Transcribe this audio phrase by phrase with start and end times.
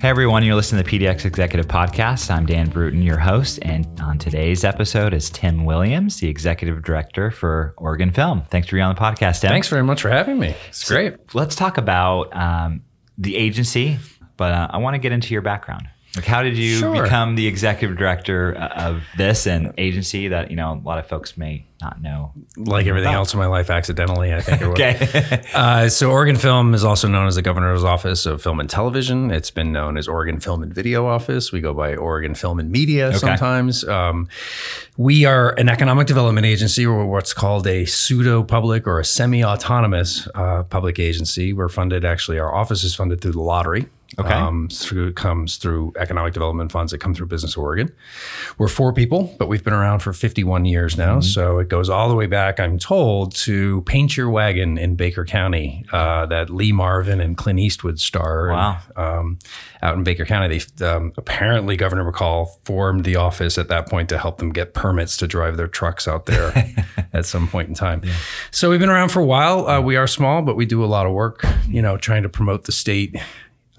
[0.00, 2.28] Hey everyone, you're listening to the PDX Executive Podcast.
[2.28, 7.30] I'm Dan Bruton, your host, and on today's episode is Tim Williams, the Executive Director
[7.30, 8.42] for Oregon Film.
[8.50, 9.50] Thanks for being on the podcast, Tim.
[9.50, 10.56] Thanks very much for having me.
[10.66, 11.14] It's So great.
[11.34, 12.82] Let's talk about um,
[13.16, 14.00] the agency,
[14.40, 15.86] but uh, I want to get into your background.
[16.16, 17.02] Like, how did you Sure.
[17.02, 21.06] become the executive director uh, of this and agency that you know a lot of
[21.06, 22.32] folks may not know?
[22.56, 24.62] Like everything else in my life, accidentally, I think.
[24.62, 25.44] Okay.
[25.54, 29.30] Uh, so, Oregon Film is also known as the Governor's Office of Film and Television.
[29.30, 31.52] It's been known as Oregon Film and Video Office.
[31.52, 33.84] We go by Oregon Film and Media sometimes.
[33.84, 34.26] Um,
[34.96, 39.44] we are an economic development agency, or what's called a pseudo public or a semi
[39.44, 41.52] autonomous uh, public agency.
[41.52, 43.86] We're funded, actually, our office is funded through the lottery.
[44.20, 44.32] Okay.
[44.32, 47.92] Um, through comes through economic development funds that come through Business Oregon.
[48.58, 51.20] We're four people, but we've been around for 51 years now.
[51.20, 55.24] So it goes all the way back, I'm told, to Paint Your Wagon in Baker
[55.24, 58.48] County uh, that Lee Marvin and Clint Eastwood star.
[58.48, 58.78] Wow.
[58.96, 59.38] um,
[59.82, 64.08] out in Baker County, they um, apparently Governor McCall formed the office at that point
[64.10, 66.52] to help them get permits to drive their trucks out there
[67.12, 68.02] at some point in time.
[68.50, 69.66] So we've been around for a while.
[69.66, 72.28] Uh, we are small, but we do a lot of work, you know, trying to
[72.28, 73.16] promote the state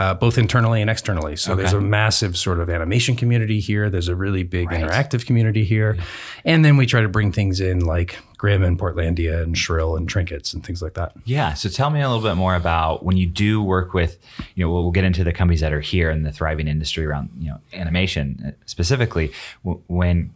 [0.02, 1.36] uh, both internally and externally.
[1.36, 3.88] So there's a massive sort of animation community here.
[3.88, 5.96] There's a really big interactive community here.
[6.44, 10.10] And then we try to bring things in like Grimm and Portlandia and Shrill and
[10.10, 11.14] Trinkets and things like that.
[11.26, 11.54] Yeah.
[11.54, 14.18] So tell me a little bit more about when you do work with,
[14.56, 17.06] you know, we'll, we'll get into the companies that are here in the thriving industry
[17.06, 19.32] around, you know, animation uh, specifically.
[19.62, 20.34] When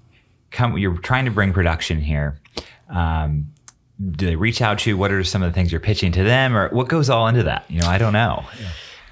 [0.51, 2.39] come, you're trying to bring production here,
[2.89, 3.51] um,
[4.11, 4.97] do they reach out to you?
[4.97, 7.43] What are some of the things you're pitching to them, or what goes all into
[7.43, 7.65] that?
[7.67, 8.45] You know, I don't know.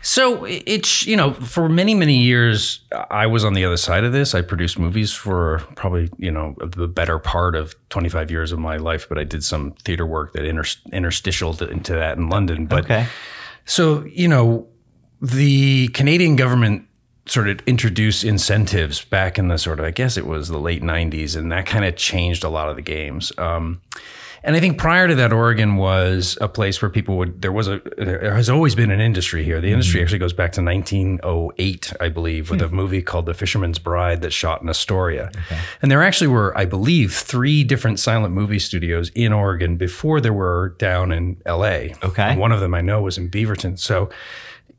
[0.05, 4.11] So it's, you know, for many, many years, I was on the other side of
[4.11, 4.35] this.
[4.35, 8.75] I produced movies for probably, you know, the better part of 25 years of my
[8.75, 12.65] life, but I did some theater work that inter- interstitial into that in London.
[12.65, 13.07] But Okay.
[13.63, 14.67] So, you know,
[15.21, 16.85] the Canadian government
[17.25, 20.83] sort of introduced incentives back in the sort of, I guess it was the late
[20.83, 23.31] 90s, and that kind of changed a lot of the games.
[23.37, 23.81] Um,
[24.43, 27.67] and I think prior to that, Oregon was a place where people would, there was
[27.67, 29.61] a, there has always been an industry here.
[29.61, 30.05] The industry mm-hmm.
[30.05, 32.75] actually goes back to 1908, I believe, with a hmm.
[32.75, 35.31] movie called The Fisherman's Bride that shot in Astoria.
[35.81, 40.33] And there actually were, I believe, three different silent movie studios in Oregon before there
[40.33, 41.93] were down in LA.
[42.03, 42.23] Okay.
[42.23, 43.79] And one of them I know was in Beaverton.
[43.79, 44.09] So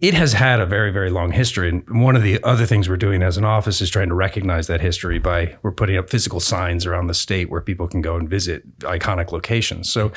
[0.09, 1.69] it has had a very, very long history.
[1.69, 4.67] And one of the other things we're doing as an office is trying to recognize
[4.67, 8.17] that history by we're putting up physical signs around the state where people can go
[8.17, 9.91] and visit iconic locations.
[9.93, 10.13] So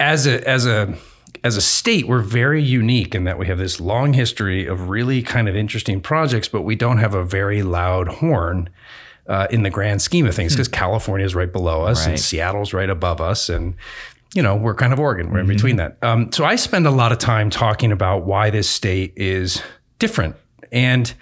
[0.00, 0.96] as a as a
[1.44, 5.22] as a state, we're very unique in that we have this long history of really
[5.22, 8.68] kind of interesting projects, but we don't have a very loud horn
[9.28, 12.12] uh, in the grand scheme of things because California is right below us Right.
[12.12, 13.74] and Seattle's right above us, and
[14.34, 15.30] you know we're kind of Oregon.
[15.30, 15.96] We're in between that.
[16.02, 19.62] Um, so I spend a lot of time talking about why this state is
[19.98, 20.36] different
[20.72, 21.12] and.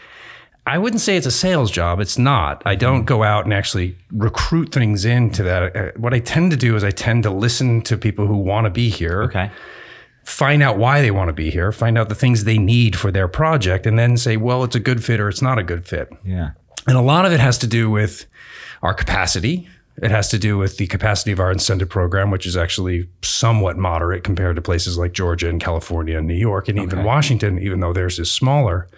[0.68, 2.00] I wouldn't say it's a sales job.
[2.00, 2.60] It's not.
[2.66, 5.76] I don't go out and actually recruit things into that.
[5.76, 8.64] Uh, What I tend to do is I tend to listen to people who want
[8.64, 9.52] to be here, Okay.
[10.24, 13.12] find out why they want to be here, find out the things they need for
[13.12, 15.86] their project, and then say, well, it's a good fit or it's not a good
[15.86, 16.12] fit.
[16.24, 16.50] Yeah.
[16.88, 18.26] And a lot of it has to do with
[18.82, 19.68] our capacity.
[20.02, 23.78] It has to do with the capacity of our incentive program, which is actually somewhat
[23.78, 27.80] moderate compared to places like Georgia and California and New York and even Washington, even
[27.80, 28.88] though theirs is smaller.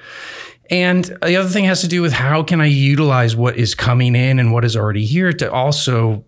[0.71, 4.17] And the other thing has to do with how can I utilize what is coming
[4.17, 6.25] in and what is already here to also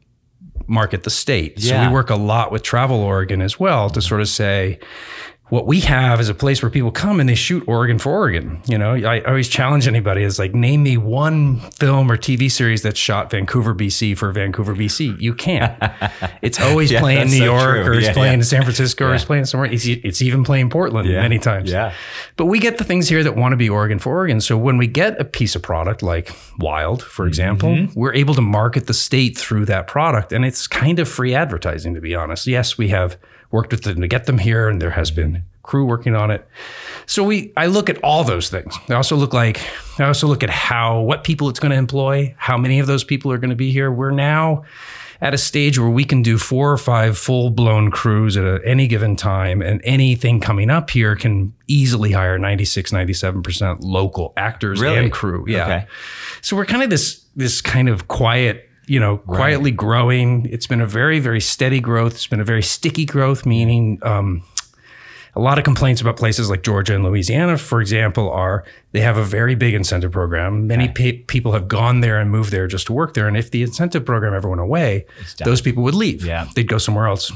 [0.67, 1.61] market the state.
[1.61, 4.79] So we work a lot with Travel Oregon as well to sort of say,
[5.51, 8.63] what we have is a place where people come and they shoot Oregon for Oregon.
[8.67, 12.83] You know, I always challenge anybody is like, name me one film or TV series
[12.83, 15.21] that shot Vancouver, BC for Vancouver, BC.
[15.21, 15.77] You can't.
[16.43, 17.85] It's always Yeah, playing New so York true.
[17.85, 18.39] or it's Yeah, playing yeah.
[18.39, 19.71] in San Francisco or it's playing somewhere.
[19.71, 21.71] It's, it's even playing Portland many times.
[21.71, 21.93] Yeah.
[22.37, 24.41] But we get the things here that want to be Oregon for Oregon.
[24.41, 27.99] So when we get a piece of product like Wild, for example, Mm-hmm.
[27.99, 30.33] we're able to market the state through that product.
[30.33, 32.47] And it's kind of free advertising, to be honest.
[32.47, 33.17] Yes, we have
[33.51, 36.47] worked with them to get them here, and there has been crew working on it.
[37.07, 38.77] So we, I look at all those things.
[38.89, 39.61] I also look like,
[39.99, 43.05] I also look at how, what people it's going to employ, how many of those
[43.05, 43.91] people are going to be here.
[43.91, 44.65] We're now
[45.21, 48.61] at a stage where we can do four or five full blown crews at a,
[48.65, 54.81] any given time, and anything coming up here can easily hire 96, 97% local actors
[54.81, 54.97] Really?
[54.97, 55.45] and crew.
[55.47, 55.65] Yeah.
[55.65, 55.87] Okay.
[56.41, 60.47] So we're kind of this, this kind of quiet, you know, quietly growing.
[60.51, 62.15] It's been a very, very steady growth.
[62.15, 64.43] It's been a very sticky growth, meaning, um,
[65.37, 69.17] a lot of complaints about places like Georgia and Louisiana, for example, are they have
[69.17, 70.67] a very big incentive program.
[70.67, 73.29] Many pe- people have gone there and moved there just to work there.
[73.29, 75.07] And if the incentive program ever went away,
[75.45, 76.27] those people would leave.
[76.27, 76.49] Yeah.
[76.57, 77.31] They'd go somewhere else.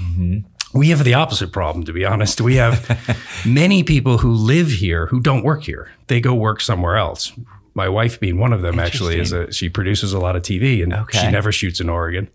[0.72, 2.40] We have the opposite problem, to be honest.
[2.40, 2.74] We have
[3.46, 5.92] many people who live here who don't work here.
[6.08, 7.32] They go work somewhere else.
[7.74, 10.82] My wife being one of them actually is a she produces a lot of TV
[10.82, 11.18] and Okay.
[11.18, 12.28] she never shoots in Oregon.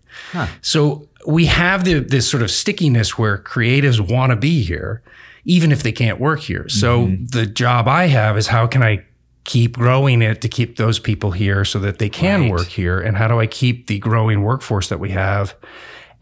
[0.60, 5.02] So we have the, this sort of stickiness where creatives want to be here,
[5.44, 6.68] even if they can't work here.
[6.68, 7.24] So mm-hmm.
[7.26, 9.04] the job I have is how can I
[9.44, 12.50] keep growing it to keep those people here so that they can Right.
[12.50, 13.00] work here?
[13.00, 15.54] And how do I keep the growing workforce that we have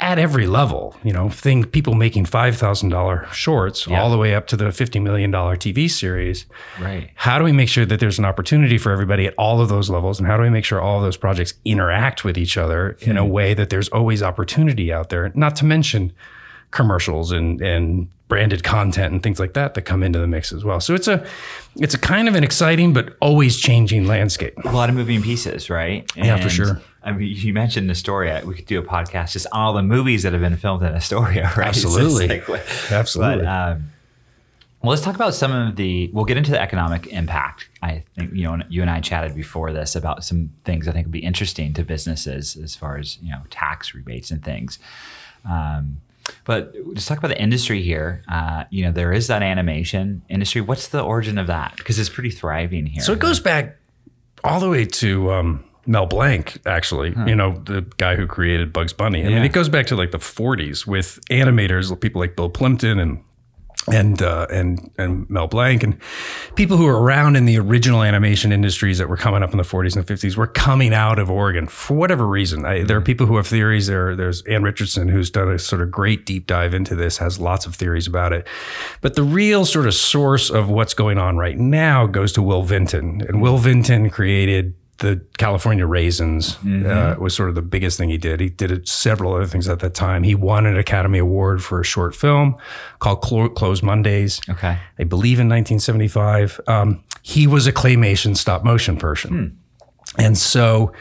[0.00, 0.96] at every level?
[1.02, 4.72] You know, thing people making five thousand dollar shorts all the way up to the
[4.72, 6.46] fifty million dollar TV series
[6.80, 7.10] Right.
[7.14, 9.90] how do we make sure that there's an opportunity for everybody at all of those
[9.90, 12.96] levels and how do we make sure all of those projects interact with each other
[13.00, 13.30] in a hmm.
[13.30, 16.12] way that there's always opportunity out there not to mention
[16.70, 20.62] commercials and and branded content and things like that that come into the mix as
[20.62, 21.26] well so it's a
[21.76, 25.70] it's a kind of an exciting but always changing landscape a lot of moving pieces,
[25.70, 26.10] right?
[26.16, 26.80] Yeah, for sure.
[27.02, 28.42] I mean, you mentioned Astoria.
[28.44, 30.94] We could do a podcast just on all the movies that have been filmed in
[30.94, 31.74] Astoria, right?
[31.74, 32.28] So Absolutely.
[32.28, 32.48] like
[32.90, 33.44] Absolutely.
[33.44, 33.90] But, um,
[34.82, 36.08] well, let's talk about some of the.
[36.12, 37.68] We'll get into the economic impact.
[37.82, 41.06] I think you know you and I chatted before this about some things I think
[41.06, 44.78] would be interesting to businesses as far as you know tax rebates and things.
[45.48, 46.00] Um,
[46.44, 48.22] but let's talk about the industry here.
[48.28, 50.60] Uh, you know, there is that animation industry.
[50.60, 51.74] What's the origin of that?
[51.76, 53.02] Because it's pretty thriving here.
[53.02, 53.76] So it goes back
[54.44, 58.92] all the way to um, Mel Blanc, actually, you know, the guy who created Bugs
[58.92, 59.24] Bunny.
[59.24, 62.98] I mean, it goes back to like the 40s with animators, people like Bill Plympton
[62.98, 63.24] and
[63.90, 65.98] and uh, and and Mel Blanc and
[66.56, 69.64] people who were around in the original animation industries that were coming up in the
[69.64, 72.66] 40s and 50s were coming out of Oregon for whatever reason.
[72.66, 73.86] I, there are people who have theories.
[73.86, 77.40] There, there's Ann Richardson who's done a sort of great deep dive into this, has
[77.40, 78.46] lots of theories about it.
[79.00, 82.62] But the real sort of source of what's going on right now goes to Will
[82.62, 88.08] Vinton, and Will Vinton created the California Raisins uh, was sort of the biggest thing
[88.08, 88.40] he did.
[88.40, 90.22] He did several other things at that time.
[90.24, 92.56] He won an Academy Award for a short film
[92.98, 94.40] called Clo- Closed Mondays.
[94.48, 94.76] Okay.
[94.98, 96.60] I believe in 1975.
[96.66, 99.58] Um, he was a claymation stop motion person.
[100.18, 100.92] And so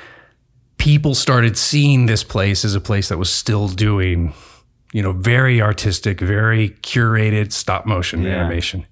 [0.77, 4.33] people started seeing this place as a place that was still doing,
[4.93, 8.35] you know, very artistic, very curated stop motion Yeah.
[8.41, 8.85] animation.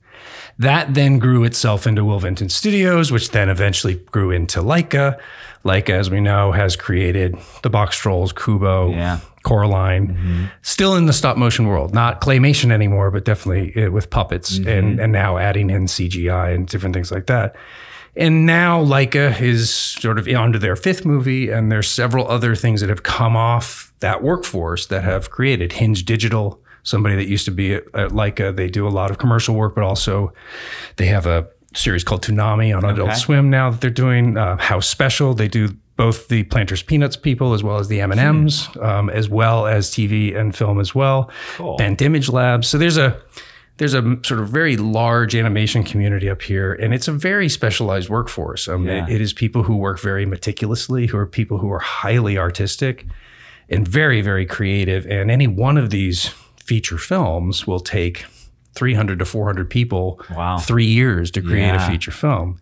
[0.57, 5.19] That then grew itself into Will Vinton Studios, which then eventually grew into Laika.
[5.65, 9.19] Laika, as we know, has created the Boxtrolls, Kubo, Yeah.
[9.43, 14.57] Coraline, still in the stop motion world, not claymation anymore, but definitely uh, with puppets
[14.57, 17.55] and, and now adding in CGI and different things like that.
[18.15, 22.81] And now Laika is sort of onto their fifth movie, and there's several other things
[22.81, 27.51] that have come off that workforce that have created Hinge Digital, somebody that used to
[27.51, 28.55] be at, at Laika.
[28.55, 30.31] They do a lot of commercial work, but also
[30.95, 33.17] they have a series called Toonami on Adult Okay.
[33.19, 34.37] Swim now that they're doing.
[34.37, 38.11] Uh, House Special, they do both the Planters Peanuts people as well as the M
[38.11, 41.29] and M's, um, as well as TV and film as well.
[41.55, 41.75] Cool.
[41.77, 42.67] Bent Image Labs.
[42.69, 43.21] So there's a
[43.77, 48.07] there's a sort of very large animation community up here, and it's a very specialized
[48.09, 48.69] workforce.
[48.69, 49.03] Um, Yeah.
[49.05, 53.05] it- it is people who work very meticulously, who are people who are highly artistic
[53.69, 55.05] and very, very creative.
[55.07, 56.29] And any one of these
[56.65, 58.25] feature films will take
[58.73, 60.57] 300 to 400 people Wow.
[60.57, 61.85] three years to create Yeah.
[61.87, 62.59] a feature film.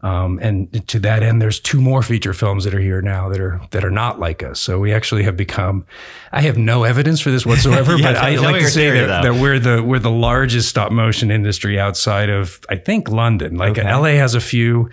[0.00, 3.40] Um, and to that end, there's two more feature films that are here now that
[3.40, 4.60] are that are not like us.
[4.60, 5.84] So we actually have become.
[6.30, 9.22] I have no evidence for this whatsoever, Yeah, but I like to say theory, that,
[9.22, 13.56] that we're the we're the largest stop motion industry outside of I think London.
[13.56, 13.92] Like Okay.
[13.92, 14.88] LA has a few,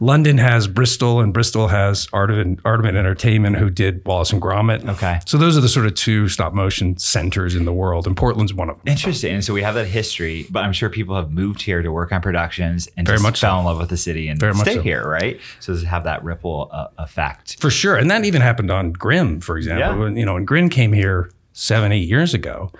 [0.00, 4.88] London has Bristol, and Bristol has Aardman Entertainment, who did Wallace and Gromit.
[4.88, 5.20] Okay.
[5.26, 8.54] so those are the sort of two stop motion centers in the world, and Portland's
[8.54, 8.88] one of them.
[8.92, 9.34] Interesting.
[9.34, 12.12] And so we have that history, but I'm sure people have moved here to work
[12.12, 13.48] on productions and Very just much so.
[13.48, 14.82] fell in love with the city and Very much stay so.
[14.82, 15.40] here, right?
[15.60, 17.60] So does it have that ripple uh, effect?
[17.60, 17.96] For sure.
[17.96, 19.86] And that even happened on Grimm, for example.
[19.86, 19.96] Yeah.
[19.96, 22.70] When, you know, when Grimm came here seven, eight years ago,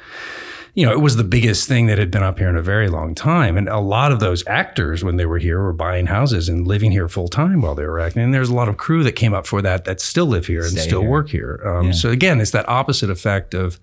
[0.75, 2.89] you know, it was the biggest thing that had been up here in a very
[2.91, 3.57] long time.
[3.57, 6.93] And a lot of those actors, when they were here, were buying houses and living
[6.93, 8.23] here full time while they were acting.
[8.23, 10.61] And there's a lot of crew that came up for that that still live here
[10.61, 11.09] and Stay still here.
[11.09, 11.63] work here.
[11.65, 13.81] Um, So again, it's that opposite effect of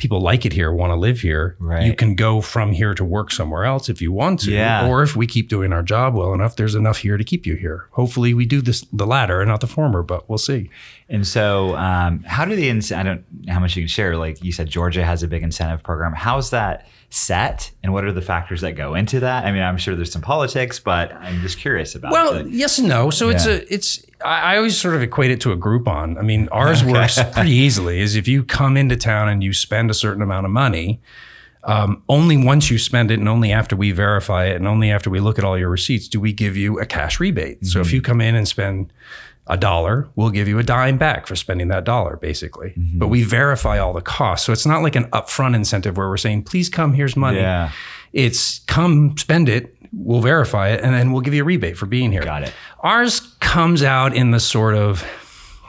[0.00, 1.56] people like it here, want to live here.
[1.60, 1.84] Right.
[1.84, 4.50] You can go from here to work somewhere else if you want to.
[4.50, 4.88] Yeah.
[4.88, 7.54] Or if we keep doing our job well enough, there's enough here to keep you
[7.54, 7.86] here.
[7.92, 10.70] Hopefully we do this the latter and not the former, but we'll see.
[11.08, 14.16] And so, um, how do the inc- I don't know how much you can share.
[14.16, 16.12] Like you said, Georgia has a big incentive program.
[16.14, 19.44] How's that set, and what are the factors that go into that?
[19.44, 22.12] I mean, I'm sure there's some politics, but I'm just curious about.
[22.12, 23.10] Well, the- yes and no.
[23.10, 26.18] So it's a it's I I always sort of equate it to a Groupon.
[26.18, 28.00] I mean, ours works pretty easily.
[28.00, 31.00] Is if you come into town and you spend a certain amount of money,
[31.64, 35.10] um, only once you spend it, and only after we verify it, and only after
[35.10, 37.66] we look at all your receipts, do we give you a cash rebate.
[37.66, 38.92] So if you come in and spend
[39.46, 42.72] a dollar, we'll give you a dime back for spending that dollar, basically.
[42.76, 44.46] But we verify all the costs.
[44.46, 47.38] So it's not like an upfront incentive where we're saying, please come, here's money.
[47.38, 47.72] Yeah.
[48.12, 51.86] It's come, spend it, we'll verify it, and then we'll give you a rebate for
[51.86, 52.22] being here.
[52.22, 52.52] Got it.
[52.80, 55.04] Ours comes out in the sort of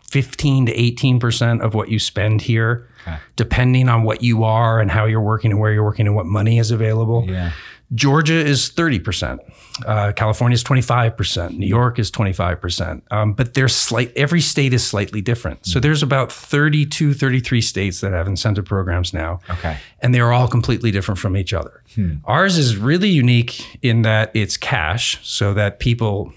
[0.10, 2.88] 15 to 18% of what you spend here,
[3.36, 6.26] depending on what you are and how you're working and where you're working and what
[6.26, 7.26] money is available.
[7.28, 7.52] Yeah.
[7.94, 9.40] Georgia is 30%.
[9.86, 11.58] Uh, California is 25%.
[11.58, 13.02] New York is 25%.
[13.12, 15.66] Um, but there's slight, every state is slightly different.
[15.66, 19.40] So there's about 32, 33 states that have incentive programs now.
[19.50, 19.78] Okay.
[20.02, 21.84] And they're all completely different from each other.
[22.26, 26.34] Ours is really unique in that it's cash, so that people,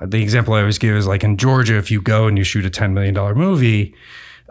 [0.00, 2.64] the example I always give is like in Georgia, if you go and you shoot
[2.64, 3.94] a $10 million movie,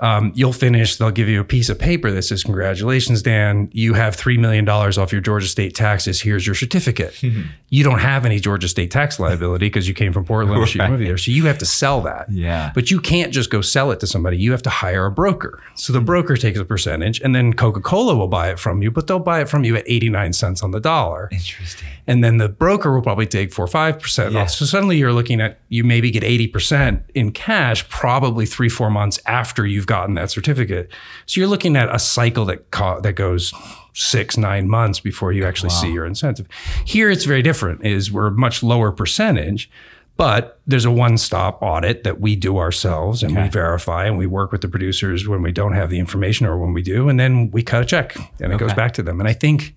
[0.02, 3.94] um, you'll finish, they'll give you a piece of paper that says, Congratulations, Dan, you
[3.94, 6.22] have $3 million off your Georgia state taxes.
[6.22, 7.22] Here's your certificate.
[7.70, 10.80] you don't have any Georgia state tax liability because you came from Portland to shoot
[10.80, 10.92] a Right.
[10.92, 11.18] movie there.
[11.18, 12.32] So you have to sell that.
[12.32, 12.72] Yeah.
[12.74, 14.38] But you can't just go sell it to somebody.
[14.38, 15.62] You have to hire a broker.
[15.76, 18.90] So the broker takes a percentage and then Coca Cola will buy it from you,
[18.92, 21.30] but they'll buy it from you at 89 cents on the dollar.
[21.32, 21.88] Interesting.
[22.08, 24.40] And then the broker will probably take four or 5% Yeah.
[24.42, 24.50] off.
[24.50, 29.20] So suddenly you're looking at, you maybe get 80% in cash, probably three, four months
[29.28, 30.86] after you've gotten that certificate.
[31.26, 33.54] So you're looking at a cycle that, co- that goes
[33.94, 36.48] six, nine months before you actually see your incentive.
[36.86, 39.70] Here it's very different, is we're a much lower percentage.
[40.18, 44.52] But there's a one-stop audit that we do ourselves, and we verify, and we work
[44.52, 47.50] with the producers when we don't have the information or when we do, and then
[47.52, 49.20] we cut a check, and it goes back to them.
[49.20, 49.74] And I think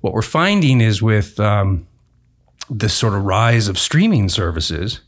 [0.00, 1.86] what we're finding is with um,
[2.68, 5.02] this sort of rise of streaming services,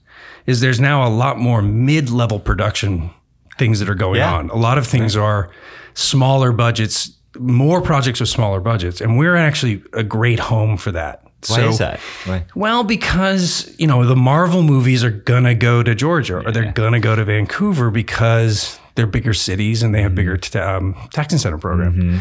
[0.47, 3.11] is there's now a lot more mid-level production
[3.59, 4.35] things that are going Yeah.
[4.35, 4.51] on.
[4.51, 5.51] A lot of things are
[5.95, 11.23] smaller budgets, more projects with smaller budgets, and we're actually a great home for that.
[11.49, 12.01] Why is that?
[12.25, 12.45] Why?
[12.57, 16.99] Well, because you know the Marvel movies are gonna go to Georgia or they're gonna
[16.99, 21.61] go to Vancouver because they're bigger cities and they have bigger t- um, tax incentive
[21.61, 22.21] program.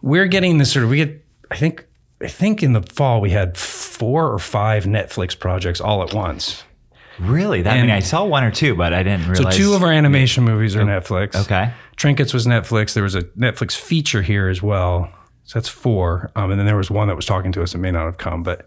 [0.00, 1.22] We're getting this sort of we get.
[1.50, 1.84] I think
[2.22, 6.62] I think in the fall we had four or five Netflix projects all at once.
[7.18, 7.62] Really?
[7.62, 9.54] That, I mean, I saw one or two, but I didn't realize.
[9.56, 11.34] So two of our animation movies are Netflix.
[11.36, 11.72] Okay.
[11.96, 12.94] Trinkets was Netflix.
[12.94, 15.10] There was a Netflix feature here as well.
[15.44, 16.30] So that's four.
[16.34, 18.18] Um, and then there was one that was talking to us that may not have
[18.18, 18.42] come.
[18.42, 18.66] But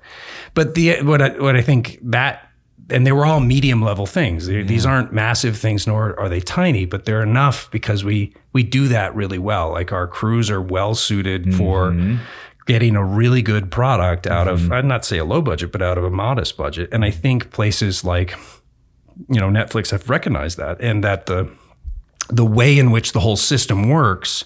[0.54, 2.44] but the what I, what I think that
[2.90, 4.48] and they were all medium level things.
[4.48, 8.64] They- These aren't massive things, nor are they tiny, but they're enough because we we
[8.64, 9.72] do that really well.
[9.72, 11.92] Like our crews are well suited for
[12.68, 14.74] getting a really good product out of mm-hmm.
[14.74, 16.90] I'd not say a low budget, but out of a modest budget.
[16.92, 18.38] And I think places like
[19.30, 21.50] you know Netflix have recognized that and that the
[22.30, 24.46] the way in which the whole system works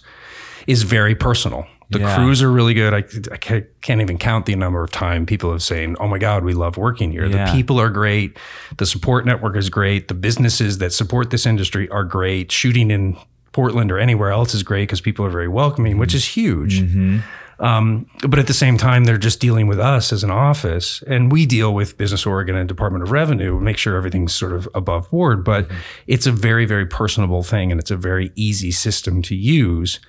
[0.68, 1.66] is very personal.
[1.90, 2.16] The Yeah.
[2.16, 2.94] crews are really good.
[2.94, 6.46] I, I can't even count the number of time people have saying, "Oh my God,
[6.46, 7.46] we love working here." Yeah.
[7.46, 8.38] The people are great.
[8.78, 10.08] The support network is great.
[10.08, 12.50] The businesses that support this industry are great.
[12.50, 13.18] Shooting in
[13.52, 16.18] Portland or anywhere else is great because people are very welcoming, which mm-hmm.
[16.18, 16.82] is huge.
[16.82, 17.20] Mm-hmm.
[17.62, 21.32] Um, but at the same time, they're just dealing with us as an office, and
[21.32, 25.10] we deal with Business Oregon and Department of Revenue, make sure everything's sort of above
[25.12, 25.44] board.
[25.46, 25.70] But
[26.08, 30.00] it's a very, very personable thing, and it's a very easy system to use,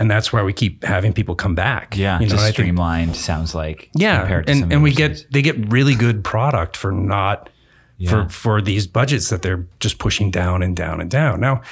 [0.00, 1.96] and that's why we keep having people come back.
[1.96, 3.88] Yeah, you know, just and think- streamlined sounds like.
[3.94, 7.50] yeah, compared to some and, and we get they get really good product for not
[7.98, 8.10] Yeah.
[8.10, 11.38] for for these budgets that they're just pushing down and down and down.
[11.38, 11.62] Now,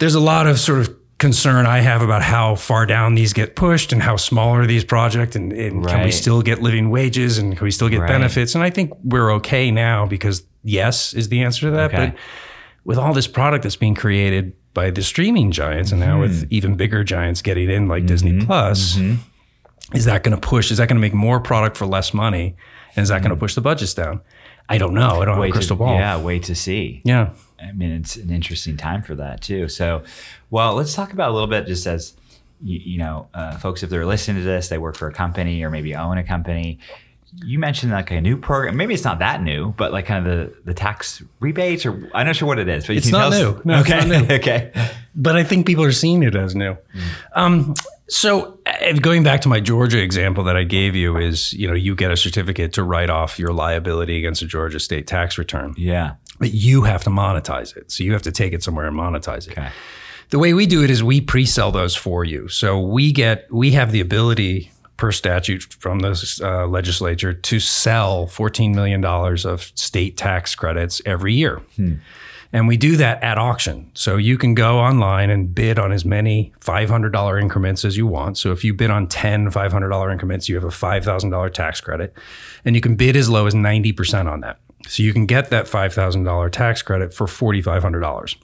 [0.00, 3.54] there's a lot of sort of concern I have about how far down these get
[3.54, 7.38] pushed and how small are these projects and, and can we still get living wages
[7.38, 8.08] and can we still get Right.
[8.08, 8.56] benefits?
[8.56, 11.94] And I think we're okay now because yes is the answer to that.
[11.94, 12.06] Okay.
[12.08, 12.16] But
[12.84, 16.22] with all this product that's being created by the streaming giants and now Mm-hmm.
[16.22, 18.46] with even bigger giants getting in like Disney mm-hmm.
[18.46, 19.96] Plus, mm-hmm.
[19.96, 20.72] is that going to push?
[20.72, 22.56] Is that going to make more product for less money?
[22.96, 23.44] And is that going to mm-hmm.
[23.44, 24.22] push the budgets down?
[24.68, 25.22] I don't know.
[25.22, 25.94] I don't have a crystal to, ball.
[25.94, 27.00] Yeah, wait to see.
[27.04, 27.30] Yeah.
[27.62, 29.68] I mean, it's an interesting time for that too.
[29.68, 30.02] So,
[30.50, 32.14] well, let's talk about a little bit just as
[32.62, 35.62] you, you know, uh, folks, if they're listening to this, they work for a company
[35.62, 36.78] or maybe own a company.
[37.44, 38.76] You mentioned like a new program.
[38.76, 42.26] Maybe it's not that new, but like kind of the, the tax rebates, or I'm
[42.26, 42.86] not sure what it is.
[42.86, 43.72] But It's can not tell us- new.
[43.72, 44.06] No, it's okay.
[44.08, 44.34] not new.
[44.36, 44.72] okay.
[45.14, 46.76] but I think people are seeing it as new.
[47.34, 47.74] Um,
[48.08, 51.72] so uh, going back to my Georgia example that I gave you is, you know,
[51.72, 55.72] you get a certificate to write off your liability against a Georgia state tax return,
[55.78, 56.16] Yeah.
[56.42, 57.92] But you have to monetize it.
[57.92, 59.52] So you have to take it somewhere and monetize it.
[59.52, 59.70] Okay.
[60.30, 62.48] The way we do it is we pre-sell those for you.
[62.48, 68.26] So we get we have the ability per statute from the uh, legislature to sell
[68.26, 71.62] $14 million of state tax credits every year.
[72.52, 73.92] And we do that at auction.
[73.94, 78.36] So you can go online and bid on as many $500 increments as you want.
[78.36, 82.16] So if you bid on 10 $500 increments, you have a $5,000 tax credit.
[82.64, 84.58] And you can bid as low as 90% on that.
[84.88, 88.36] So you can get that $5,000 tax credit for $4,500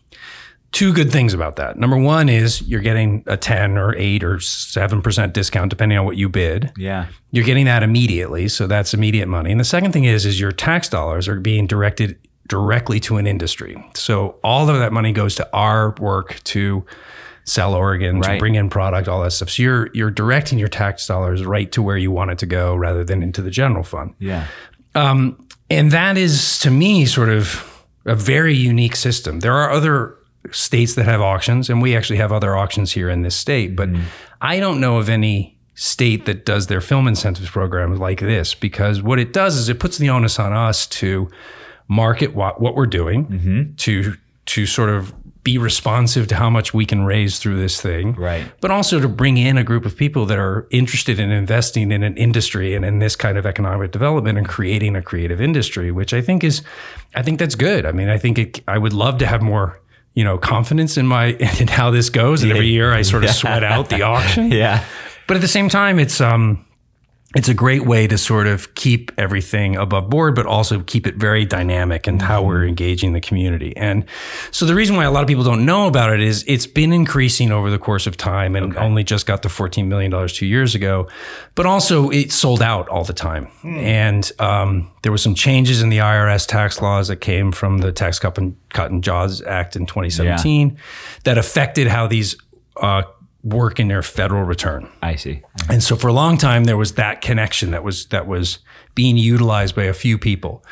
[0.73, 1.79] two good things about that.
[1.79, 6.17] Number one is you're getting a 10 or 8 or 7% discount depending on what
[6.17, 6.73] you bid.
[6.77, 7.07] Yeah.
[7.31, 9.51] You're getting that immediately, so that's immediate money.
[9.51, 12.19] And the second thing is is your tax dollars are being directed
[12.49, 13.83] directly to an industry.
[13.95, 16.85] So all of that money goes to our work to
[17.45, 19.51] sell Oregon, to bring in product, all that stuff.
[19.51, 22.75] So you're you're directing your tax dollars right to where you want it to go
[22.75, 24.15] rather than into the general fund.
[24.19, 24.47] Yeah.
[24.99, 29.41] Um, and that is, to me, sort of a very unique system.
[29.41, 30.17] There are other
[30.51, 33.91] states that have auctions, and we actually have other auctions here in this state, but
[33.91, 34.03] mm.
[34.41, 39.01] I don't know of any state that does their film incentives program like this because
[39.01, 41.31] what it does is it puts the onus on us to
[41.87, 43.75] market what, what we're doing, mm-hmm.
[43.77, 44.15] to
[44.47, 45.13] to sort of
[45.49, 48.45] be responsive to how much we can raise through this thing Right.
[48.61, 52.03] but also to bring in a group of people that are interested in investing in
[52.03, 56.13] an industry and in this kind of economic development and creating a creative industry, which
[56.13, 56.61] I think is,
[57.15, 57.87] I think that's good.
[57.87, 59.81] I mean, I think it, I would love to have more,
[60.15, 61.27] you know, confidence in my
[61.61, 62.43] in how this goes.
[62.43, 64.51] And every year I sort of sweat out the auction.
[64.53, 64.85] Yeah.
[65.27, 66.63] But at the same time, it's um,
[67.37, 71.17] it's a great way to sort of keep everything above board, but also keep it
[71.17, 73.77] very dynamic and how we're engaging the community.
[73.77, 74.07] And
[74.51, 76.91] so the reason why a lot of people don't know about it is it's been
[76.91, 80.75] increasing over the course of time and only just got to $14 million two years
[80.75, 81.07] ago,
[81.55, 83.49] but also it sold out all the time.
[83.63, 87.93] And um, there were some changes in the IRS tax laws that came from the
[87.93, 90.79] Tax Cut and, Cut and Jobs Act in 2017
[91.25, 92.37] that affected how these
[92.79, 93.03] uh,
[93.45, 94.89] work in their federal return.
[95.01, 95.43] I see.
[95.71, 98.59] And so for a long time there was that connection that was that was
[98.95, 100.65] being utilized by a few people.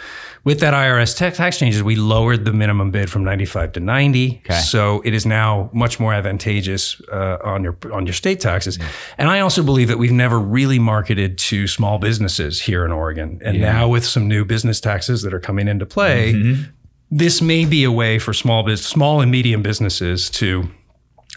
[0.42, 4.42] With that IRS tax, tax changes, we lowered the minimum bid from 95 to 90.
[4.44, 4.54] Okay.
[4.54, 8.78] So it is now much more advantageous uh, on your on your state taxes.
[9.16, 13.40] And I also believe that we've never really marketed to small businesses here in Oregon.
[13.44, 16.32] And now with some new business taxes that are coming into play,
[17.10, 20.68] this may be a way for small bus small and medium businesses to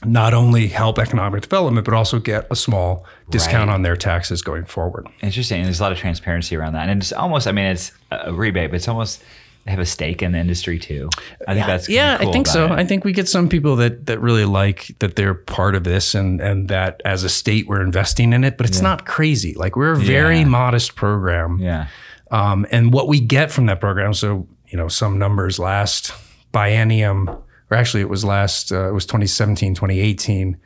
[0.05, 3.73] not only help economic development, but also get a small discount Right.
[3.75, 5.07] on their taxes going forward.
[5.21, 5.63] Interesting.
[5.63, 7.47] There's a lot of transparency around that, and it's almost.
[7.47, 9.21] I mean, it's a rebate, but it's almost
[9.65, 11.09] they have a stake in the industry too.
[11.47, 12.65] I think that's yeah, cool I think so.
[12.65, 12.71] it.
[12.71, 16.15] I think we get some people that that really like that they're part of this,
[16.15, 18.57] and and that as a state we're investing in it.
[18.57, 19.53] But it's not crazy.
[19.55, 20.45] Like we're a very Yeah.
[20.45, 21.87] modest program, yeah.
[22.31, 24.13] um, and what we get from that program.
[24.13, 26.13] So you know, some numbers last
[26.53, 28.71] biennium, or actually it was last.
[28.71, 30.57] Uh, it was 2017, 2018.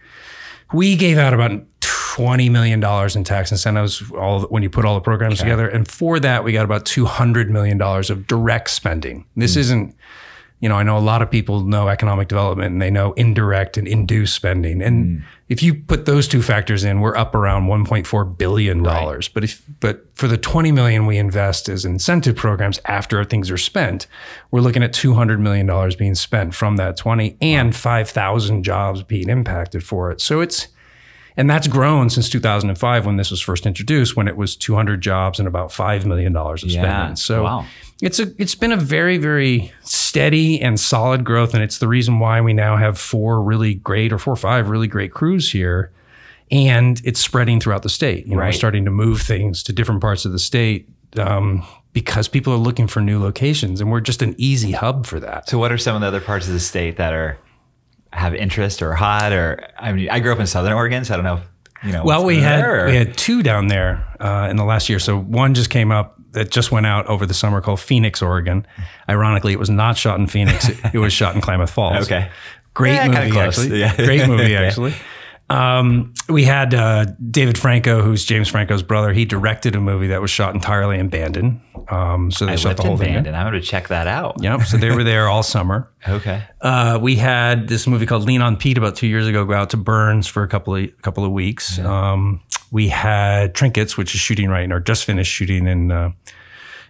[0.73, 4.11] We gave out about twenty million dollars in tax incentives.
[4.11, 7.05] All when you put all the programs together, and for that we got about two
[7.05, 9.25] hundred million dollars of direct spending.
[9.35, 9.95] This isn't,
[10.63, 13.75] you know, I know a lot of people know economic development and they know indirect
[13.75, 15.23] and induced spending, and mm.
[15.49, 19.27] if you put those two factors in, we're up around one point four billion dollars.
[19.27, 23.57] But if but for the twenty million we invest as incentive programs after things are
[23.57, 24.07] spent,
[24.51, 28.63] we're looking at two hundred million dollars being spent from that twenty and five thousand
[28.63, 30.21] jobs being impacted for it.
[30.21, 30.69] So it's
[31.37, 35.39] and that's grown since 2005 when this was first introduced, when it was 200 jobs
[35.39, 36.75] and about $5 million of spending.
[36.83, 37.13] Yeah.
[37.15, 37.65] So Wow.
[38.01, 41.53] it's a it's been a very, very steady and solid growth.
[41.53, 44.69] And it's the reason why we now have four really great or four or five
[44.69, 45.91] really great crews here.
[46.51, 48.27] And it's spreading throughout the state.
[48.27, 52.27] You know, we're starting to move things to different parts of the state um, because
[52.27, 53.81] people are looking for new locations.
[53.81, 55.49] And we're just an easy hub for that.
[55.49, 57.37] So, what are some of the other parts of the state that are
[58.13, 59.31] have interest or hot?
[59.33, 61.35] Or I mean, I grew up in Southern Oregon, so I don't know.
[61.35, 64.63] if, You know, Well, we had or- we had two down there uh, in the
[64.65, 64.99] last year.
[64.99, 68.65] So one just came up that just went out over the summer called Phoenix, Oregon.
[69.09, 70.67] Ironically, it was not shot in Phoenix.
[70.69, 72.05] it, it was shot in Klamath Falls.
[72.11, 72.29] Okay.
[72.73, 73.79] great Yeah, movie actually.
[73.79, 73.95] Yeah.
[73.95, 74.93] Great movie actually.
[75.53, 79.13] Um, we had uh, David Franco, who's James Franco's brother.
[79.13, 81.61] He directed a movie that was shot entirely in Bandon.
[81.89, 83.13] Um, so they I shot the whole in thing.
[83.13, 83.35] Bandon.
[83.35, 84.41] I'm going to check that out.
[84.41, 84.61] Yep.
[84.63, 85.89] So they were there all summer.
[86.05, 86.43] Okay.
[86.59, 89.45] Uh, we had this movie called Lean on Pete about two years ago.
[89.45, 91.79] Go out to Burns for a couple of couple of weeks.
[91.79, 96.11] Um, we had Trinkets, which is shooting right now, or just finished shooting in uh,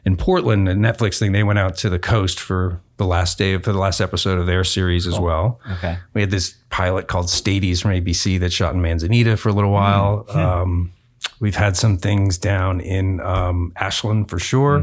[0.06, 0.68] in Portland.
[0.70, 1.32] A Netflix thing.
[1.32, 4.46] They went out to the coast for the last day for the last episode of
[4.46, 5.60] their series as well.
[5.74, 5.98] Okay.
[6.14, 9.72] We had this pilot called Stadies from ABC that shot in Manzanita for a little
[9.72, 10.26] while.
[10.30, 10.92] Um,
[11.40, 14.80] we've had some things down in um, Ashland for sure.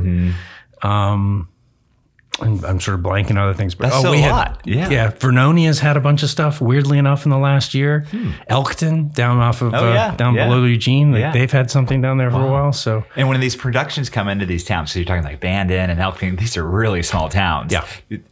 [0.82, 1.48] Um,
[2.40, 4.60] I'm, I'm sort of blanking on other things, but That's oh, we a had, lot.
[4.64, 4.88] Yeah.
[4.88, 5.10] yeah.
[5.10, 6.60] Vernonia's had a bunch of stuff.
[6.60, 8.06] Weirdly enough, in the last year,
[8.48, 9.74] Elkton down off of Hmm.
[9.76, 10.46] Oh, uh, yeah, down yeah.
[10.46, 11.32] below Eugene, like, Yeah.
[11.32, 12.72] they've had something down there for a while.
[12.72, 16.00] So And when these productions come into these towns, so you're talking like Bandon and
[16.00, 17.72] Elkton, these are really small towns.
[17.72, 17.84] Yeah.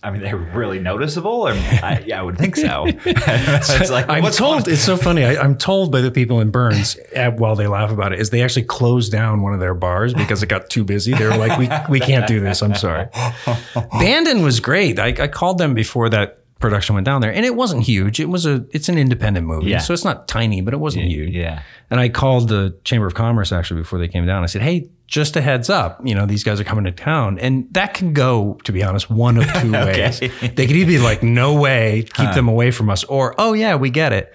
[0.02, 2.84] I mean, they're really noticeable, or I, yeah, I would think so.
[3.04, 5.24] it's like, I'm what's told it's so funny.
[5.24, 8.30] I, I'm told by the people in Burns uh, while they laugh about it is
[8.30, 11.12] they actually closed down one of their bars because it got too busy.
[11.12, 12.62] They were like, we we can't do this.
[12.62, 13.08] I'm sorry.
[14.00, 14.98] Bandon was great.
[14.98, 18.18] I, I called them before that production went down there, and it wasn't huge.
[18.18, 19.78] It was a it's an independent movie, Yeah.
[19.78, 21.34] so it's not tiny, but it wasn't huge.
[21.34, 21.62] Yeah.
[21.90, 24.42] And I called the Chamber of Commerce actually before they came down.
[24.42, 24.88] I said, hey.
[25.08, 27.38] Just a heads up, you know, these guys are coming to town.
[27.38, 30.20] And that can go, to be honest, one of two ways.
[30.20, 30.28] They
[30.66, 33.88] could either be like, no way, keep them away from us, or, oh, yeah, we
[33.88, 34.30] get it.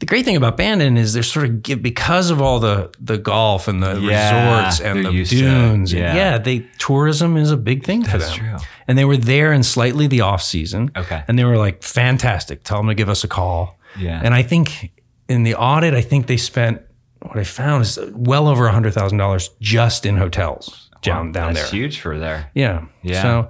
[0.00, 3.18] The great thing about Bandon is they're sort of give because of all the the
[3.18, 5.92] golf and the Yeah, resorts and the to dunes.
[5.92, 6.14] and Yeah.
[6.14, 8.46] yeah, they tourism is a big thing for That's them.
[8.56, 8.56] true.
[8.86, 10.90] And they were there in slightly the off season.
[10.96, 11.22] Okay.
[11.26, 12.62] And they were like, fantastic.
[12.64, 13.78] Tell them to give us a call.
[13.98, 14.20] Yeah.
[14.22, 14.92] And I think
[15.28, 16.80] in the audit, I think they spent
[17.20, 21.54] what I found is well over a hundred thousand dollars just in hotels down down
[21.54, 21.80] That's there.
[21.80, 22.50] huge for there.
[22.54, 22.84] Yeah.
[23.02, 23.22] Yeah.
[23.22, 23.48] So,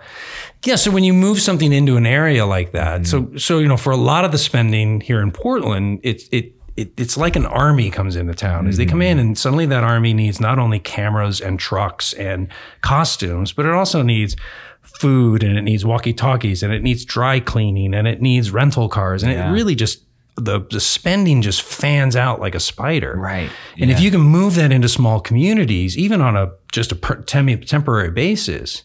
[0.65, 0.77] yeah.
[0.77, 3.33] So when you move something into an area like that, Mm-hmm.
[3.33, 6.55] so so you know, for a lot of the spending here in Portland, it it.
[6.77, 8.69] It, it's like an army comes into town.
[8.69, 9.19] As they come Mm-hmm.
[9.19, 12.47] in, and suddenly that army needs not only cameras and trucks and
[12.83, 14.37] costumes, but it also needs
[14.83, 18.89] food and it needs walkie talkies and it needs dry cleaning and it needs rental
[18.89, 19.49] cars and Yeah.
[19.51, 20.05] it really just
[20.41, 23.15] the the spending just fans out like a spider.
[23.17, 23.51] Right.
[23.77, 27.23] And if you can move that into small communities, even on a just a per,
[27.23, 28.85] tem- temporary basis,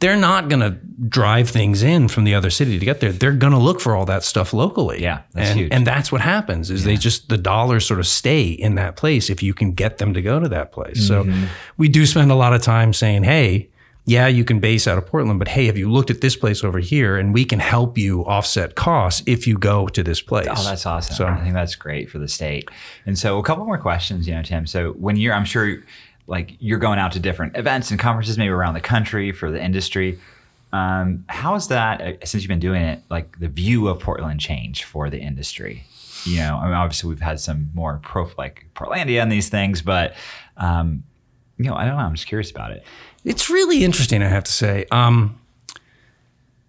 [0.00, 0.70] they're not going to
[1.08, 3.12] drive things in from the other city to get there.
[3.12, 5.02] They're going to look for all that stuff locally.
[5.02, 5.72] Yeah, that's and, huge.
[5.72, 9.30] And that's what happens is they just the dollars sort of stay in that place
[9.30, 11.08] if you can get them to go to that place.
[11.08, 11.44] Mm-hmm.
[11.44, 13.70] So we do spend a lot of time saying, "Hey,
[14.10, 16.64] yeah, you can base out of Portland, but hey, have you looked at this place
[16.64, 20.48] over here and we can help you offset costs if you go to this place."
[20.50, 21.14] Oh, that's awesome.
[21.16, 22.68] So- I think that's great for the state.
[23.06, 24.66] And so a couple more questions, you know, Tim.
[24.66, 25.78] So when you're, I'm sure
[26.26, 29.62] like you're going out to different events and conferences, maybe around the country for the
[29.62, 30.18] industry.
[30.72, 34.84] Um, has that, uh, since you've been doing it, like the view of Portland changed
[34.84, 35.84] for the industry?
[36.24, 39.82] You know, I mean, obviously we've had some more pro, like Portlandia and these things,
[39.82, 40.14] but,
[40.56, 41.02] um,
[41.58, 42.02] you know, I don't know.
[42.04, 42.84] I'm just curious about it.
[43.24, 44.86] It's really interesting, I have to say.
[44.90, 45.38] Um,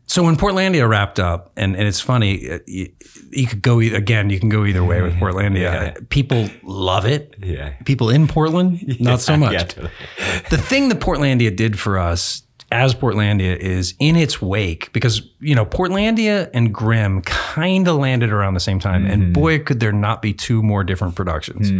[0.06, 2.92] so when Portlandia wrapped up, and, and it's funny, uh, you,
[3.30, 4.30] you could go e- again.
[4.30, 5.62] You can go either way with Portlandia.
[5.62, 5.94] Yeah.
[6.10, 7.36] People love it.
[7.42, 7.74] Yeah.
[7.86, 9.54] People in Portland, not so much.
[9.54, 9.92] Yeah, totally.
[10.50, 15.56] The thing that Portlandia did for us as Portlandia is in its wake, because you
[15.56, 19.92] know Portlandia and Grimm kind of landed around the same time, and boy, could there
[19.94, 21.72] not be two more different productions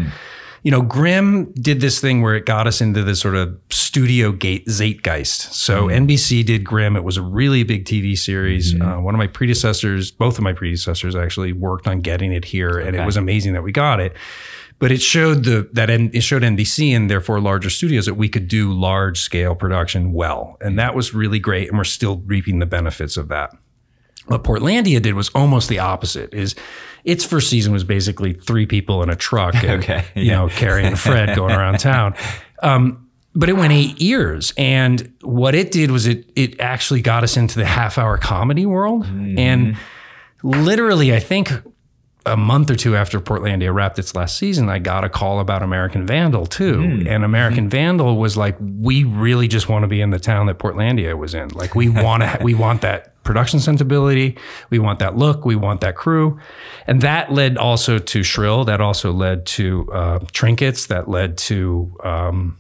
[0.64, 4.32] you know, Grimm did this thing where it got us into this sort of studio
[4.32, 5.54] gate zeitgeist.
[5.54, 6.06] So mm-hmm.
[6.06, 6.96] NBC did Grimm.
[6.96, 8.74] It was a really big TV series.
[8.74, 8.88] Mm-hmm.
[8.88, 12.78] Uh, one of my predecessors, both of my predecessors actually worked on getting it here,
[12.78, 14.16] and it was amazing that we got it.
[14.78, 18.48] But it showed the that it showed NBC and therefore larger studios that we could
[18.48, 20.78] do large scale production well, and mm-hmm.
[20.78, 21.70] that was really great.
[21.70, 23.52] And we're still reaping the benefits of that.
[24.32, 26.34] What Portlandia did was almost the opposite.
[26.34, 26.56] Is
[27.04, 30.34] its first season was basically three people in a truck, and, Okay, you yeah.
[30.34, 32.16] know, Carrie and Fred going around town.
[32.64, 37.24] Um, but it went eight years, and what it did was it it actually got
[37.24, 39.78] us into the half hour comedy world, and
[40.44, 41.50] literally, I think
[42.26, 45.64] a month or two after Portlandia wrapped its last season, I got a call about
[45.64, 47.04] American Vandal too.
[47.08, 50.60] And American Vandal was like, we really just want to be in the town that
[50.60, 51.50] Portlandia was in.
[51.50, 54.38] Like we want to, we want that production sensibility.
[54.70, 55.46] We want that look.
[55.46, 56.40] We want that crew.
[56.86, 58.66] And that led also to Shrill.
[58.66, 60.88] That also led to uh, Trinkets.
[60.88, 62.58] That led to um,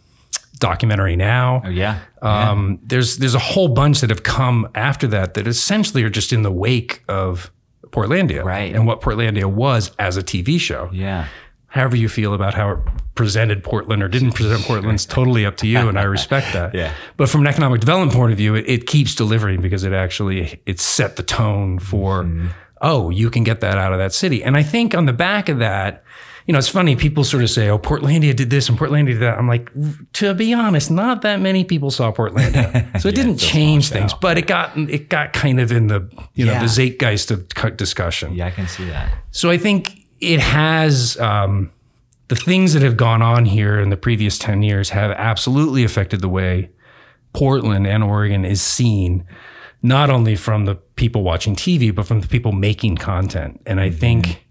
[0.57, 1.61] Documentary Now.
[1.65, 1.99] Oh, yeah.
[2.21, 6.31] Um, there's there's a whole bunch that have come after that that essentially are just
[6.31, 7.51] in the wake of
[7.91, 8.73] Portlandia, Right.
[8.73, 10.89] And what Portlandia was as a TV show.
[10.93, 11.27] yeah.
[11.67, 12.79] However you feel about how it
[13.15, 16.75] presented Portland or didn't present Portland's totally up to you, and I respect that.
[16.81, 16.91] Yeah.
[17.15, 20.61] But from an economic development point of view, it, it keeps delivering because it actually
[20.65, 22.47] it set the tone for Mm-hmm.
[22.81, 25.49] Oh you can get that out of that city, and I think on the back
[25.49, 26.03] of that.
[26.47, 26.95] you know, it's funny.
[26.95, 29.69] People sort of say, "Oh, Portlandia did this and Portlandia did that." I'm like,
[30.13, 34.13] to be honest, not that many people saw Portlandia, so it didn't change things.
[34.15, 36.59] But it got it got kind of in the you know Yeah.
[36.61, 38.33] the zeitgeist of discussion.
[38.33, 39.11] Yeah, I can see that.
[39.31, 41.71] So I think it has um,
[42.27, 46.21] the things that have gone on here in the previous 10 years have absolutely affected
[46.21, 46.69] the way
[47.33, 49.25] Portland and Oregon is seen,
[49.81, 53.59] not only from the people watching TV, but from the people making content.
[53.65, 54.45] And I think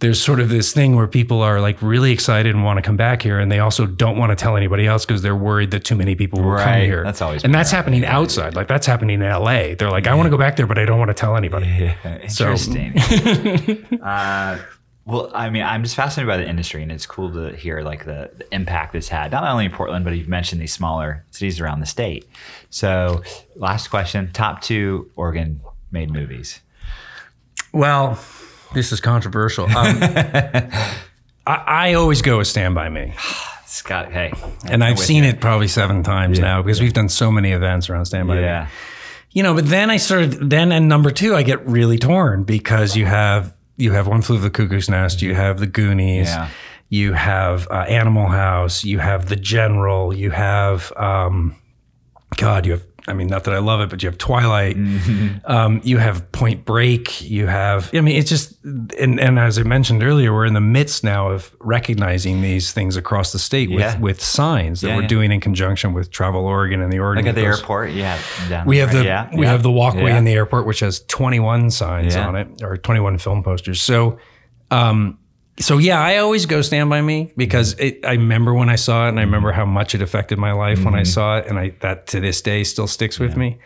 [0.00, 2.96] there's sort of this thing where people are like really excited and want to come
[2.96, 5.84] back here, and they also don't want to tell anybody else because they're worried that
[5.84, 7.04] too many people will come here.
[7.04, 8.56] That's always and that's happening outside.
[8.56, 9.76] Like that's happening in LA.
[9.78, 11.66] They're like, I want to go back there, but I don't want to tell anybody.
[11.66, 14.00] Yeah, So- interesting.
[14.02, 14.58] uh,
[15.06, 18.06] well, I mean, I'm just fascinated by the industry, and it's cool to hear like
[18.06, 21.60] the, the impact it's had, not only in Portland, but you've mentioned these smaller cities
[21.60, 22.26] around the state.
[22.70, 23.22] So,
[23.54, 25.10] last question: top two
[25.94, 26.60] Oregon-made movies.
[27.72, 28.18] Well,
[28.74, 29.64] this is controversial.
[29.66, 30.84] Um, I,
[31.46, 33.14] I always go with Stand By Me.
[33.66, 34.32] Scott, hey,
[34.70, 35.30] And I've seen you.
[35.30, 38.42] it probably seven times now because we've done so many events around Stand By Me.
[38.42, 38.68] Yeah,
[39.32, 42.94] You know, but then I started, then and number two, I get really torn because
[42.96, 46.50] you have, you have One Flew of the Cuckoo's Nest, you have The Goonies, Yeah.
[46.88, 51.56] you have uh, Animal House, you have The General, you have, um,
[52.36, 55.50] God, you have, I mean, not that I love it, but you have Twilight, Mm-hmm.
[55.50, 59.62] um, you have Point Break, you have, I mean, it's just, and, and as I
[59.62, 63.80] mentioned earlier, we're in the midst now of recognizing these things across the state with,
[63.80, 63.98] Yeah.
[63.98, 65.08] with signs that Yeah, we're yeah.
[65.08, 67.24] doing in conjunction with Travel Oregon and the Oregon.
[67.26, 67.90] like at the airport.
[67.90, 68.18] Yeah,
[68.64, 72.36] We have the we have the walkway in the airport, which has 21 signs on
[72.36, 73.82] it, or 21 film posters.
[73.82, 74.18] So,
[74.70, 75.18] um,
[75.58, 79.06] so yeah, I always go Stand by Me because it, I remember when I saw
[79.06, 81.04] it, and I remember how much it affected my life when I Mm-hmm.
[81.04, 83.58] saw it, and I that to this day still sticks with me.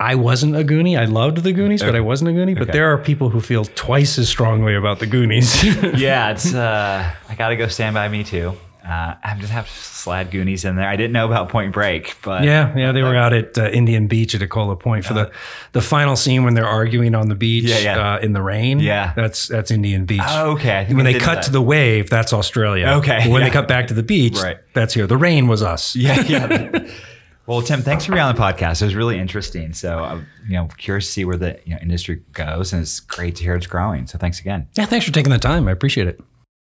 [0.00, 0.96] I wasn't a Goonie.
[0.98, 2.56] I loved the Goonies, but I wasn't a Goonie.
[2.56, 5.64] But there are people who feel twice as strongly about the Goonies.
[6.00, 8.52] yeah, it's uh, I gotta go stand by me too.
[8.88, 10.88] Uh, I just have to slide Goonies in there.
[10.88, 14.06] I didn't know about Point Break, but Yeah, yeah, they were out at uh, Indian
[14.06, 15.30] Beach at Ecola Point for the
[15.72, 18.14] the final scene when they're arguing on the beach Yeah, yeah.
[18.14, 18.80] Uh, in the rain.
[18.80, 19.12] Yeah.
[19.14, 20.22] that's that's Indian Beach.
[20.24, 20.86] Oh, okay.
[20.90, 21.42] When they cut that.
[21.44, 22.86] to the wave, that's Australia.
[22.98, 23.48] Okay, But when yeah.
[23.48, 24.56] they cut back to the beach, Right.
[24.72, 25.06] that's here.
[25.06, 25.94] The rain was us.
[26.06, 26.88] yeah, yeah.
[27.46, 28.82] Well, Tim, thanks for being on the podcast.
[28.82, 29.72] It was really interesting.
[29.72, 33.00] So, I'm you know, curious to see where the you know, industry goes, and it's
[33.00, 34.06] great to hear it's growing.
[34.06, 34.68] So, thanks again.
[34.76, 35.66] Yeah, thanks for taking the time.
[35.66, 36.20] I appreciate it.